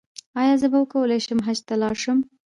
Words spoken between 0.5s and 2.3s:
زه به وکولی شم حج ته لاړ شم؟